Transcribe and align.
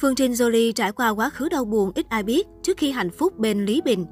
Phương 0.00 0.14
Trinh 0.14 0.32
Jolie 0.32 0.72
trải 0.72 0.92
qua 0.92 1.10
quá 1.10 1.30
khứ 1.30 1.48
đau 1.48 1.64
buồn 1.64 1.92
ít 1.94 2.06
ai 2.08 2.22
biết 2.22 2.46
trước 2.62 2.76
khi 2.76 2.90
hạnh 2.90 3.10
phúc 3.10 3.38
bên 3.38 3.64
Lý 3.66 3.80
Bình. 3.84 4.06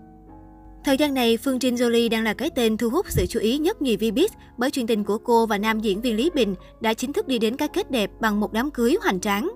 Thời 0.84 0.96
gian 0.96 1.14
này, 1.14 1.36
Phương 1.36 1.58
Trinh 1.58 1.74
Jolie 1.74 2.10
đang 2.10 2.24
là 2.24 2.34
cái 2.34 2.50
tên 2.54 2.76
thu 2.76 2.88
hút 2.88 3.06
sự 3.08 3.26
chú 3.26 3.40
ý 3.40 3.58
nhất 3.58 3.82
nhì 3.82 3.96
Vbiz 3.96 4.28
bởi 4.56 4.70
chuyện 4.70 4.86
tình 4.86 5.04
của 5.04 5.18
cô 5.18 5.46
và 5.46 5.58
nam 5.58 5.80
diễn 5.80 6.00
viên 6.00 6.16
Lý 6.16 6.30
Bình 6.34 6.54
đã 6.80 6.94
chính 6.94 7.12
thức 7.12 7.28
đi 7.28 7.38
đến 7.38 7.56
cái 7.56 7.68
kết 7.68 7.90
đẹp 7.90 8.10
bằng 8.20 8.40
một 8.40 8.52
đám 8.52 8.70
cưới 8.70 8.96
hoành 9.02 9.20
tráng. 9.20 9.50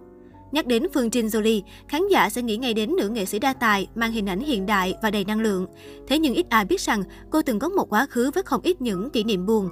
Nhắc 0.53 0.67
đến 0.67 0.87
Phương 0.95 1.11
Trinh 1.11 1.27
Jolie, 1.27 1.63
khán 1.89 2.03
giả 2.11 2.31
sẽ 2.31 2.43
nghĩ 2.43 2.57
ngay 2.57 2.75
đến 2.75 2.91
nữ 2.99 3.09
nghệ 3.09 3.25
sĩ 3.25 3.39
đa 3.39 3.53
tài, 3.53 3.87
mang 3.95 4.13
hình 4.13 4.29
ảnh 4.29 4.41
hiện 4.41 4.67
đại 4.67 4.95
và 5.03 5.11
đầy 5.11 5.25
năng 5.25 5.41
lượng. 5.41 5.67
Thế 6.09 6.19
nhưng 6.19 6.35
ít 6.35 6.47
ai 6.49 6.65
biết 6.65 6.81
rằng 6.81 7.03
cô 7.31 7.43
từng 7.43 7.59
có 7.59 7.69
một 7.69 7.93
quá 7.93 8.07
khứ 8.11 8.31
với 8.31 8.43
không 8.43 8.61
ít 8.63 8.81
những 8.81 9.11
kỷ 9.11 9.25
niệm 9.25 9.47
buồn. 9.47 9.69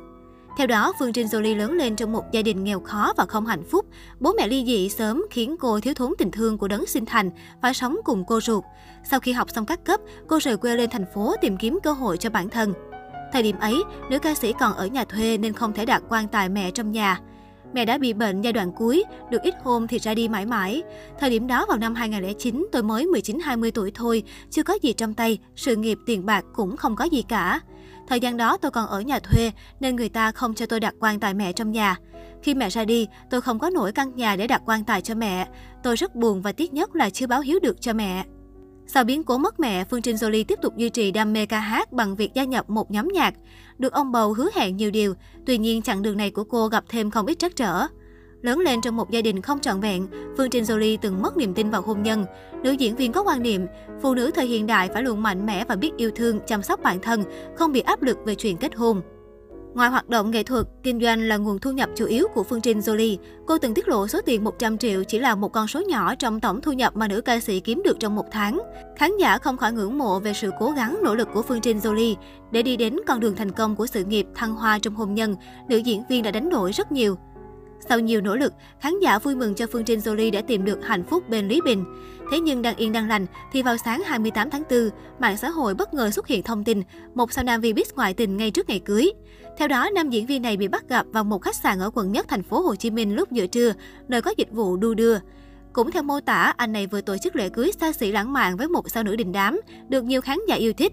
Theo 0.56 0.66
đó, 0.66 0.92
Phương 0.98 1.12
Trinh 1.12 1.26
Jolie 1.26 1.56
lớn 1.56 1.72
lên 1.72 1.96
trong 1.96 2.12
một 2.12 2.24
gia 2.32 2.42
đình 2.42 2.64
nghèo 2.64 2.80
khó 2.80 3.12
và 3.16 3.26
không 3.26 3.46
hạnh 3.46 3.62
phúc. 3.70 3.86
Bố 4.20 4.32
mẹ 4.32 4.46
ly 4.46 4.64
dị 4.66 4.88
sớm 4.88 5.24
khiến 5.30 5.56
cô 5.60 5.80
thiếu 5.80 5.94
thốn 5.94 6.12
tình 6.18 6.30
thương 6.30 6.58
của 6.58 6.68
đấng 6.68 6.86
sinh 6.86 7.06
thành, 7.06 7.30
phải 7.62 7.74
sống 7.74 7.96
cùng 8.04 8.24
cô 8.26 8.40
ruột. 8.40 8.64
Sau 9.04 9.20
khi 9.20 9.32
học 9.32 9.50
xong 9.50 9.66
các 9.66 9.84
cấp, 9.84 10.00
cô 10.28 10.38
rời 10.40 10.56
quê 10.56 10.76
lên 10.76 10.90
thành 10.90 11.04
phố 11.14 11.34
tìm 11.40 11.56
kiếm 11.56 11.78
cơ 11.82 11.92
hội 11.92 12.16
cho 12.16 12.30
bản 12.30 12.48
thân. 12.48 12.72
Thời 13.32 13.42
điểm 13.42 13.56
ấy, 13.60 13.74
nữ 14.10 14.18
ca 14.18 14.34
sĩ 14.34 14.52
còn 14.60 14.74
ở 14.74 14.86
nhà 14.86 15.04
thuê 15.04 15.38
nên 15.38 15.52
không 15.52 15.72
thể 15.72 15.86
đặt 15.86 16.02
quan 16.08 16.28
tài 16.28 16.48
mẹ 16.48 16.70
trong 16.70 16.92
nhà. 16.92 17.20
Mẹ 17.72 17.84
đã 17.84 17.98
bị 17.98 18.12
bệnh 18.12 18.40
giai 18.40 18.52
đoạn 18.52 18.72
cuối, 18.72 19.04
được 19.30 19.42
ít 19.42 19.54
hôm 19.62 19.86
thì 19.86 19.98
ra 19.98 20.14
đi 20.14 20.28
mãi 20.28 20.46
mãi. 20.46 20.82
Thời 21.20 21.30
điểm 21.30 21.46
đó 21.46 21.66
vào 21.68 21.78
năm 21.78 21.94
2009, 21.94 22.66
tôi 22.72 22.82
mới 22.82 23.06
19-20 23.06 23.70
tuổi 23.74 23.90
thôi, 23.94 24.22
chưa 24.50 24.62
có 24.62 24.78
gì 24.82 24.92
trong 24.92 25.14
tay, 25.14 25.38
sự 25.56 25.76
nghiệp 25.76 25.98
tiền 26.06 26.26
bạc 26.26 26.44
cũng 26.52 26.76
không 26.76 26.96
có 26.96 27.04
gì 27.04 27.22
cả. 27.22 27.60
Thời 28.08 28.20
gian 28.20 28.36
đó 28.36 28.56
tôi 28.56 28.70
còn 28.70 28.86
ở 28.86 29.00
nhà 29.00 29.18
thuê 29.18 29.52
nên 29.80 29.96
người 29.96 30.08
ta 30.08 30.32
không 30.32 30.54
cho 30.54 30.66
tôi 30.66 30.80
đặt 30.80 30.94
quan 31.00 31.20
tài 31.20 31.34
mẹ 31.34 31.52
trong 31.52 31.70
nhà. 31.70 31.96
Khi 32.42 32.54
mẹ 32.54 32.68
ra 32.68 32.84
đi, 32.84 33.08
tôi 33.30 33.40
không 33.40 33.58
có 33.58 33.70
nổi 33.70 33.92
căn 33.92 34.16
nhà 34.16 34.36
để 34.36 34.46
đặt 34.46 34.62
quan 34.66 34.84
tài 34.84 35.02
cho 35.02 35.14
mẹ. 35.14 35.48
Tôi 35.82 35.96
rất 35.96 36.14
buồn 36.14 36.42
và 36.42 36.52
tiếc 36.52 36.72
nhất 36.72 36.96
là 36.96 37.10
chưa 37.10 37.26
báo 37.26 37.40
hiếu 37.40 37.58
được 37.62 37.80
cho 37.80 37.92
mẹ. 37.92 38.24
Sau 38.86 39.04
biến 39.04 39.24
cố 39.24 39.38
mất 39.38 39.60
mẹ, 39.60 39.84
Phương 39.84 40.02
Trinh 40.02 40.16
Jolie 40.16 40.44
tiếp 40.44 40.58
tục 40.62 40.76
duy 40.76 40.88
trì 40.88 41.10
đam 41.10 41.32
mê 41.32 41.46
ca 41.46 41.58
hát 41.58 41.92
bằng 41.92 42.16
việc 42.16 42.34
gia 42.34 42.44
nhập 42.44 42.70
một 42.70 42.90
nhóm 42.90 43.08
nhạc. 43.08 43.34
Được 43.78 43.92
ông 43.92 44.12
bầu 44.12 44.32
hứa 44.32 44.48
hẹn 44.54 44.76
nhiều 44.76 44.90
điều, 44.90 45.14
tuy 45.46 45.58
nhiên 45.58 45.82
chặng 45.82 46.02
đường 46.02 46.16
này 46.16 46.30
của 46.30 46.44
cô 46.44 46.68
gặp 46.68 46.84
thêm 46.88 47.10
không 47.10 47.26
ít 47.26 47.38
trắc 47.38 47.56
trở. 47.56 47.86
Lớn 48.44 48.58
lên 48.58 48.80
trong 48.80 48.96
một 48.96 49.10
gia 49.10 49.22
đình 49.22 49.42
không 49.42 49.60
trọn 49.60 49.80
vẹn, 49.80 50.06
Phương 50.36 50.50
Trinh 50.50 50.64
Jolie 50.64 50.98
từng 51.00 51.22
mất 51.22 51.36
niềm 51.36 51.54
tin 51.54 51.70
vào 51.70 51.82
hôn 51.82 52.02
nhân. 52.02 52.24
Nữ 52.62 52.70
diễn 52.70 52.96
viên 52.96 53.12
có 53.12 53.22
quan 53.22 53.42
niệm, 53.42 53.66
phụ 54.02 54.14
nữ 54.14 54.30
thời 54.34 54.46
hiện 54.46 54.66
đại 54.66 54.88
phải 54.94 55.02
luôn 55.02 55.22
mạnh 55.22 55.46
mẽ 55.46 55.64
và 55.68 55.76
biết 55.76 55.90
yêu 55.96 56.10
thương, 56.14 56.40
chăm 56.46 56.62
sóc 56.62 56.80
bản 56.82 57.00
thân, 57.00 57.24
không 57.56 57.72
bị 57.72 57.80
áp 57.80 58.02
lực 58.02 58.18
về 58.24 58.34
chuyện 58.34 58.56
kết 58.56 58.74
hôn. 58.74 59.00
Ngoài 59.74 59.90
hoạt 59.90 60.08
động 60.08 60.30
nghệ 60.30 60.42
thuật, 60.42 60.66
kinh 60.82 61.00
doanh 61.00 61.20
là 61.28 61.36
nguồn 61.36 61.58
thu 61.58 61.72
nhập 61.72 61.90
chủ 61.94 62.06
yếu 62.06 62.26
của 62.34 62.42
Phương 62.42 62.60
Trinh 62.60 62.78
Jolie. 62.78 63.16
Cô 63.46 63.58
từng 63.58 63.74
tiết 63.74 63.88
lộ 63.88 64.08
số 64.08 64.20
tiền 64.20 64.44
100 64.44 64.78
triệu 64.78 65.04
chỉ 65.04 65.18
là 65.18 65.34
một 65.34 65.48
con 65.48 65.66
số 65.66 65.80
nhỏ 65.80 66.14
trong 66.14 66.40
tổng 66.40 66.60
thu 66.60 66.72
nhập 66.72 66.96
mà 66.96 67.08
nữ 67.08 67.20
ca 67.20 67.40
sĩ 67.40 67.60
kiếm 67.60 67.82
được 67.84 67.96
trong 68.00 68.14
một 68.14 68.26
tháng. 68.32 68.58
Khán 68.96 69.10
giả 69.20 69.38
không 69.38 69.56
khỏi 69.56 69.72
ngưỡng 69.72 69.98
mộ 69.98 70.20
về 70.20 70.32
sự 70.32 70.50
cố 70.60 70.70
gắng 70.70 70.98
nỗ 71.02 71.14
lực 71.14 71.28
của 71.34 71.42
Phương 71.42 71.60
Trinh 71.60 71.78
Jolie 71.78 72.14
để 72.50 72.62
đi 72.62 72.76
đến 72.76 72.96
con 73.06 73.20
đường 73.20 73.36
thành 73.36 73.50
công 73.50 73.76
của 73.76 73.86
sự 73.86 74.04
nghiệp 74.04 74.26
thăng 74.34 74.54
hoa 74.54 74.78
trong 74.78 74.94
hôn 74.94 75.14
nhân. 75.14 75.36
Nữ 75.68 75.76
diễn 75.76 76.02
viên 76.08 76.22
đã 76.22 76.30
đánh 76.30 76.50
đổi 76.50 76.72
rất 76.72 76.92
nhiều. 76.92 77.16
Sau 77.88 78.00
nhiều 78.00 78.20
nỗ 78.20 78.36
lực, 78.36 78.52
khán 78.80 79.00
giả 79.00 79.18
vui 79.18 79.34
mừng 79.34 79.54
cho 79.54 79.66
Phương 79.66 79.84
Trinh 79.84 79.98
Jolie 79.98 80.32
đã 80.32 80.40
tìm 80.40 80.64
được 80.64 80.78
hạnh 80.82 81.04
phúc 81.04 81.28
bên 81.28 81.48
Lý 81.48 81.60
Bình. 81.64 81.84
Thế 82.30 82.40
nhưng 82.40 82.62
đang 82.62 82.76
yên 82.76 82.92
đang 82.92 83.08
lành 83.08 83.26
thì 83.52 83.62
vào 83.62 83.76
sáng 83.76 84.02
28 84.02 84.50
tháng 84.50 84.62
4, 84.70 84.90
mạng 85.18 85.36
xã 85.36 85.48
hội 85.48 85.74
bất 85.74 85.94
ngờ 85.94 86.10
xuất 86.10 86.26
hiện 86.26 86.42
thông 86.42 86.64
tin 86.64 86.82
một 87.14 87.32
sao 87.32 87.44
nam 87.44 87.60
Vbiz 87.60 87.84
ngoại 87.96 88.14
tình 88.14 88.36
ngay 88.36 88.50
trước 88.50 88.68
ngày 88.68 88.78
cưới. 88.78 89.12
Theo 89.58 89.68
đó, 89.68 89.90
nam 89.94 90.10
diễn 90.10 90.26
viên 90.26 90.42
này 90.42 90.56
bị 90.56 90.68
bắt 90.68 90.88
gặp 90.88 91.06
vào 91.12 91.24
một 91.24 91.42
khách 91.42 91.56
sạn 91.56 91.78
ở 91.78 91.90
quận 91.94 92.12
nhất 92.12 92.26
thành 92.28 92.42
phố 92.42 92.60
Hồ 92.60 92.74
Chí 92.74 92.90
Minh 92.90 93.14
lúc 93.14 93.32
giữa 93.32 93.46
trưa, 93.46 93.72
nơi 94.08 94.22
có 94.22 94.34
dịch 94.36 94.52
vụ 94.52 94.76
đu 94.76 94.94
đưa. 94.94 95.18
Cũng 95.72 95.90
theo 95.90 96.02
mô 96.02 96.20
tả, 96.20 96.54
anh 96.56 96.72
này 96.72 96.86
vừa 96.86 97.00
tổ 97.00 97.16
chức 97.16 97.36
lễ 97.36 97.48
cưới 97.48 97.72
xa 97.80 97.92
xỉ 97.92 98.12
lãng 98.12 98.32
mạn 98.32 98.56
với 98.56 98.68
một 98.68 98.90
sao 98.90 99.02
nữ 99.02 99.16
đình 99.16 99.32
đám, 99.32 99.60
được 99.88 100.04
nhiều 100.04 100.20
khán 100.20 100.38
giả 100.48 100.54
yêu 100.54 100.72
thích. 100.72 100.92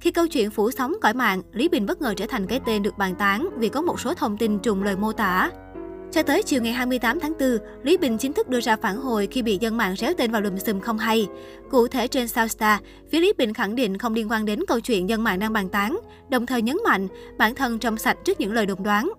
Khi 0.00 0.10
câu 0.10 0.28
chuyện 0.28 0.50
phủ 0.50 0.70
sóng 0.70 0.94
cõi 1.00 1.14
mạng, 1.14 1.42
Lý 1.52 1.68
Bình 1.68 1.86
bất 1.86 2.00
ngờ 2.00 2.14
trở 2.16 2.26
thành 2.28 2.46
cái 2.46 2.60
tên 2.66 2.82
được 2.82 2.98
bàn 2.98 3.14
tán 3.14 3.48
vì 3.56 3.68
có 3.68 3.82
một 3.82 4.00
số 4.00 4.14
thông 4.14 4.36
tin 4.36 4.58
trùng 4.58 4.82
lời 4.82 4.96
mô 4.96 5.12
tả. 5.12 5.50
Cho 6.12 6.22
tới 6.22 6.42
chiều 6.42 6.62
ngày 6.62 6.72
28 6.72 7.20
tháng 7.20 7.32
4, 7.40 7.58
Lý 7.82 7.96
Bình 7.96 8.18
chính 8.18 8.32
thức 8.32 8.48
đưa 8.48 8.60
ra 8.60 8.76
phản 8.76 8.96
hồi 8.96 9.28
khi 9.30 9.42
bị 9.42 9.58
dân 9.60 9.76
mạng 9.76 9.96
réo 9.96 10.12
tên 10.18 10.30
vào 10.30 10.40
lùm 10.40 10.56
xùm 10.56 10.80
không 10.80 10.98
hay. 10.98 11.28
Cụ 11.70 11.88
thể 11.88 12.08
trên 12.08 12.28
Southstar, 12.28 12.80
phía 13.10 13.20
Lý 13.20 13.32
Bình 13.38 13.54
khẳng 13.54 13.74
định 13.74 13.98
không 13.98 14.14
liên 14.14 14.30
quan 14.30 14.44
đến 14.44 14.60
câu 14.68 14.80
chuyện 14.80 15.08
dân 15.08 15.24
mạng 15.24 15.38
đang 15.38 15.52
bàn 15.52 15.68
tán, 15.68 15.98
đồng 16.28 16.46
thời 16.46 16.62
nhấn 16.62 16.76
mạnh 16.84 17.08
bản 17.38 17.54
thân 17.54 17.78
trong 17.78 17.96
sạch 17.96 18.16
trước 18.24 18.40
những 18.40 18.52
lời 18.52 18.66
đồn 18.66 18.82
đoán. 18.82 19.12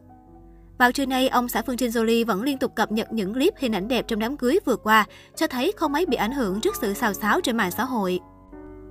Vào 0.77 0.91
trưa 0.91 1.05
nay, 1.05 1.27
ông 1.29 1.47
xã 1.47 1.61
Phương 1.61 1.77
Trinh 1.77 1.89
Jolie 1.89 2.25
vẫn 2.25 2.41
liên 2.41 2.57
tục 2.57 2.75
cập 2.75 2.91
nhật 2.91 3.07
những 3.13 3.33
clip 3.33 3.53
hình 3.57 3.75
ảnh 3.75 3.87
đẹp 3.87 4.05
trong 4.07 4.19
đám 4.19 4.37
cưới 4.37 4.59
vừa 4.65 4.75
qua, 4.75 5.05
cho 5.35 5.47
thấy 5.47 5.71
không 5.75 5.91
mấy 5.91 6.05
bị 6.05 6.17
ảnh 6.17 6.31
hưởng 6.31 6.61
trước 6.61 6.75
sự 6.81 6.93
xào 6.93 7.13
xáo 7.13 7.41
trên 7.41 7.57
mạng 7.57 7.71
xã 7.71 7.83
hội. 7.83 8.19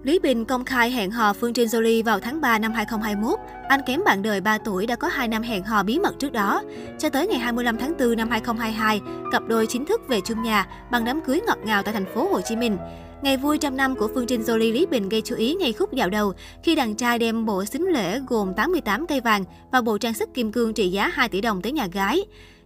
Lý 0.09 0.19
Bình 0.19 0.45
công 0.45 0.65
khai 0.65 0.91
hẹn 0.91 1.11
hò 1.11 1.33
Phương 1.33 1.53
Trinh 1.53 1.69
Jolie 1.69 2.05
vào 2.05 2.21
tháng 2.21 2.41
3 2.41 2.59
năm 2.59 2.73
2021. 2.73 3.39
Anh 3.69 3.81
kém 3.87 4.01
bạn 4.05 4.23
đời 4.23 4.41
3 4.41 4.59
tuổi 4.59 4.87
đã 4.87 4.97
có 4.97 5.09
2 5.09 5.29
năm 5.29 5.43
hẹn 5.43 5.63
hò 5.63 5.83
bí 5.83 5.99
mật 5.99 6.19
trước 6.19 6.33
đó. 6.33 6.63
Cho 6.99 7.09
tới 7.09 7.27
ngày 7.27 7.39
25 7.39 7.77
tháng 7.79 7.93
4 7.99 8.17
năm 8.17 8.31
2022, 8.31 9.01
cặp 9.33 9.43
đôi 9.49 9.67
chính 9.67 9.87
thức 9.87 10.09
về 10.09 10.21
chung 10.25 10.43
nhà 10.43 10.67
bằng 10.91 11.05
đám 11.05 11.21
cưới 11.21 11.41
ngọt 11.47 11.59
ngào 11.65 11.83
tại 11.83 11.95
thành 11.95 12.15
phố 12.15 12.29
Hồ 12.33 12.41
Chí 12.41 12.57
Minh. 12.57 12.77
Ngày 13.23 13.37
vui 13.37 13.59
trăm 13.59 13.77
năm 13.77 13.97
của 13.97 14.09
Phương 14.15 14.27
Trinh 14.27 14.43
Jolie 14.43 14.73
Lý 14.73 14.87
Bình 14.87 15.09
gây 15.09 15.23
chú 15.25 15.37
ý 15.37 15.55
ngay 15.55 15.73
khúc 15.73 15.93
dạo 15.93 16.11
đầu 16.11 16.33
khi 16.63 16.75
đàn 16.75 16.95
trai 16.95 17.19
đem 17.19 17.47
bộ 17.47 17.65
xính 17.65 17.87
lễ 17.93 18.21
gồm 18.29 18.55
88 18.55 19.07
cây 19.07 19.21
vàng 19.21 19.45
và 19.73 19.81
bộ 19.81 19.99
trang 19.99 20.15
sức 20.15 20.35
kim 20.35 20.53
cương 20.53 20.75
trị 20.75 20.89
giá 20.89 21.09
2 21.09 21.29
tỷ 21.29 21.41
đồng 21.41 21.63
tới 21.63 21.73
nhà 21.73 21.87
gái. 21.93 22.25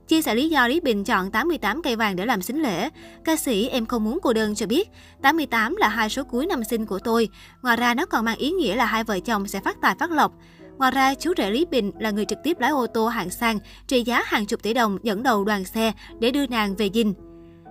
Chia 0.08 0.22
sẻ 0.22 0.34
lý 0.34 0.48
do 0.48 0.68
Lý 0.68 0.80
Bình 0.80 1.04
chọn 1.04 1.30
88 1.30 1.82
cây 1.82 1.96
vàng 1.96 2.16
để 2.16 2.26
làm 2.26 2.42
xính 2.42 2.62
lễ, 2.62 2.88
ca 3.24 3.36
sĩ 3.36 3.68
Em 3.68 3.86
không 3.86 4.04
muốn 4.04 4.18
cô 4.22 4.32
đơn 4.32 4.54
cho 4.54 4.66
biết, 4.66 4.88
88 5.22 5.76
là 5.76 5.88
hai 5.88 6.08
số 6.08 6.24
cuối 6.24 6.46
năm 6.46 6.64
sinh 6.64 6.86
của 6.86 6.98
tôi. 6.98 7.28
Ngoài 7.62 7.76
ra 7.76 7.94
nó 7.94 8.06
còn 8.06 8.24
mang 8.24 8.38
ý 8.38 8.50
nghĩa 8.50 8.74
là 8.74 8.84
hai 8.84 9.04
vợ 9.04 9.20
chồng 9.20 9.46
sẽ 9.46 9.60
phát 9.60 9.76
tài 9.82 9.94
phát 9.98 10.10
lộc. 10.10 10.32
Ngoài 10.78 10.90
ra, 10.90 11.14
chú 11.14 11.32
rể 11.36 11.50
Lý 11.50 11.64
Bình 11.70 11.92
là 11.98 12.10
người 12.10 12.24
trực 12.24 12.38
tiếp 12.44 12.60
lái 12.60 12.70
ô 12.70 12.86
tô 12.86 13.08
hạng 13.08 13.30
sang, 13.30 13.58
trị 13.86 14.02
giá 14.02 14.22
hàng 14.24 14.46
chục 14.46 14.62
tỷ 14.62 14.74
đồng 14.74 14.98
dẫn 15.02 15.22
đầu 15.22 15.44
đoàn 15.44 15.64
xe 15.64 15.92
để 16.20 16.30
đưa 16.30 16.46
nàng 16.46 16.76
về 16.76 16.90
dinh. 16.94 17.14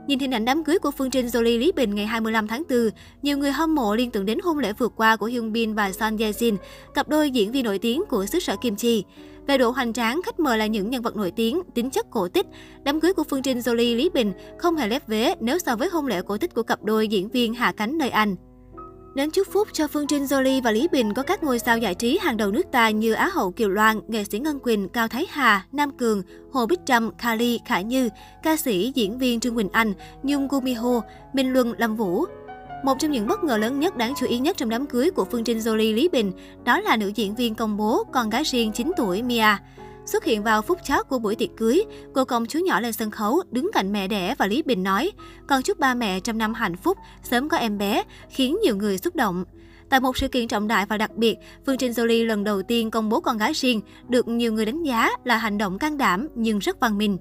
Nhìn 0.07 0.19
hình 0.19 0.34
ảnh 0.34 0.45
đám 0.45 0.63
cưới 0.63 0.79
của 0.79 0.91
Phương 0.91 1.09
Trinh 1.09 1.25
Jolie 1.25 1.59
Lý 1.59 1.72
Bình 1.72 1.95
ngày 1.95 2.06
25 2.06 2.47
tháng 2.47 2.63
4, 2.69 2.89
nhiều 3.22 3.38
người 3.38 3.51
hâm 3.51 3.75
mộ 3.75 3.95
liên 3.95 4.12
tưởng 4.12 4.25
đến 4.25 4.39
hôn 4.44 4.59
lễ 4.59 4.73
vừa 4.73 4.88
qua 4.88 5.16
của 5.16 5.25
Hyun 5.25 5.53
Bin 5.53 5.73
và 5.73 5.91
Son 5.91 6.17
Ye 6.17 6.31
Jin, 6.31 6.57
cặp 6.94 7.09
đôi 7.09 7.31
diễn 7.31 7.51
viên 7.51 7.66
nổi 7.66 7.79
tiếng 7.79 8.03
của 8.09 8.25
xứ 8.25 8.39
sở 8.39 8.56
Kim 8.62 8.75
Chi. 8.75 9.03
Về 9.47 9.57
độ 9.57 9.69
hoành 9.69 9.94
tráng, 9.94 10.22
khách 10.25 10.39
mời 10.39 10.57
là 10.57 10.66
những 10.66 10.89
nhân 10.89 11.01
vật 11.01 11.16
nổi 11.16 11.31
tiếng, 11.31 11.62
tính 11.75 11.89
chất 11.89 12.06
cổ 12.09 12.28
tích. 12.28 12.45
Đám 12.84 13.00
cưới 13.00 13.13
của 13.13 13.23
Phương 13.23 13.41
Trinh 13.41 13.57
Jolie 13.57 13.95
Lý 13.95 14.09
Bình 14.09 14.34
không 14.57 14.75
hề 14.75 14.88
lép 14.88 15.07
vế 15.07 15.35
nếu 15.39 15.59
so 15.59 15.75
với 15.75 15.89
hôn 15.89 16.07
lễ 16.07 16.22
cổ 16.22 16.38
tích 16.38 16.53
của 16.53 16.63
cặp 16.63 16.83
đôi 16.83 17.07
diễn 17.07 17.29
viên 17.29 17.53
hạ 17.53 17.73
cánh 17.78 17.97
nơi 17.97 18.09
Anh. 18.09 18.35
Đến 19.13 19.31
chúc 19.31 19.47
phúc 19.51 19.67
cho 19.73 19.88
Phương 19.88 20.07
Trinh 20.07 20.23
Jolie 20.23 20.61
và 20.61 20.72
Lý 20.72 20.88
Bình 20.91 21.13
có 21.13 21.23
các 21.23 21.44
ngôi 21.44 21.59
sao 21.59 21.77
giải 21.77 21.95
trí 21.95 22.17
hàng 22.17 22.38
đầu 22.38 22.51
nước 22.51 22.72
ta 22.72 22.89
như 22.89 23.13
Á 23.13 23.29
hậu 23.33 23.51
Kiều 23.51 23.69
Loan, 23.69 23.99
nghệ 24.07 24.23
sĩ 24.23 24.39
Ngân 24.39 24.59
Quỳnh, 24.59 24.89
Cao 24.89 25.07
Thái 25.07 25.25
Hà, 25.29 25.66
Nam 25.72 25.91
Cường, 25.97 26.22
Hồ 26.51 26.66
Bích 26.66 26.79
Trâm, 26.85 27.11
Kali, 27.11 27.59
Khả 27.66 27.81
Như, 27.81 28.09
ca 28.44 28.57
sĩ, 28.57 28.91
diễn 28.95 29.17
viên 29.17 29.39
Trương 29.39 29.55
Quỳnh 29.55 29.69
Anh, 29.69 29.94
Nhung 30.23 30.47
Gumiho, 30.47 31.01
Minh 31.33 31.53
Luân, 31.53 31.73
Lâm 31.77 31.95
Vũ. 31.95 32.25
Một 32.83 33.00
trong 33.00 33.11
những 33.11 33.27
bất 33.27 33.44
ngờ 33.44 33.57
lớn 33.57 33.79
nhất 33.79 33.97
đáng 33.97 34.13
chú 34.19 34.27
ý 34.27 34.38
nhất 34.38 34.57
trong 34.57 34.69
đám 34.69 34.85
cưới 34.85 35.11
của 35.11 35.25
Phương 35.25 35.44
Trinh 35.44 35.57
Jolie 35.57 35.95
Lý 35.95 36.09
Bình, 36.09 36.31
đó 36.63 36.79
là 36.79 36.97
nữ 36.97 37.11
diễn 37.16 37.35
viên 37.35 37.55
công 37.55 37.77
bố 37.77 38.03
con 38.13 38.29
gái 38.29 38.44
riêng 38.44 38.71
9 38.71 38.91
tuổi 38.97 39.23
Mia. 39.23 39.55
Xuất 40.06 40.23
hiện 40.23 40.44
vào 40.44 40.62
phút 40.62 40.79
chót 40.84 41.07
của 41.09 41.19
buổi 41.19 41.35
tiệc 41.35 41.50
cưới, 41.57 41.84
cô 42.13 42.25
công 42.25 42.45
chúa 42.45 42.59
nhỏ 42.59 42.79
lên 42.79 42.94
sân 42.94 43.12
khấu, 43.12 43.44
đứng 43.51 43.69
cạnh 43.73 43.91
mẹ 43.91 44.07
đẻ 44.07 44.35
và 44.38 44.47
Lý 44.47 44.62
Bình 44.62 44.84
nói, 44.84 45.12
con 45.47 45.63
chúc 45.63 45.79
ba 45.79 45.94
mẹ 45.94 46.19
trăm 46.19 46.38
năm 46.38 46.53
hạnh 46.53 46.75
phúc, 46.75 46.97
sớm 47.23 47.50
có 47.50 47.57
em 47.57 47.78
bé, 47.78 48.03
khiến 48.29 48.57
nhiều 48.63 48.75
người 48.75 48.97
xúc 48.97 49.16
động. 49.16 49.45
Tại 49.89 50.00
một 50.00 50.17
sự 50.17 50.28
kiện 50.28 50.47
trọng 50.47 50.67
đại 50.67 50.85
và 50.85 50.97
đặc 50.97 51.16
biệt, 51.16 51.38
Phương 51.66 51.78
Trinh 51.78 51.91
Jolie 51.91 52.25
lần 52.25 52.44
đầu 52.44 52.62
tiên 52.62 52.91
công 52.91 53.09
bố 53.09 53.19
con 53.19 53.38
gái 53.38 53.51
riêng, 53.53 53.81
được 54.09 54.28
nhiều 54.28 54.53
người 54.53 54.66
đánh 54.66 54.84
giá 54.84 55.09
là 55.23 55.38
hành 55.38 55.57
động 55.57 55.79
can 55.79 55.97
đảm 55.97 56.28
nhưng 56.35 56.59
rất 56.59 56.79
văn 56.79 56.97
minh. 56.97 57.18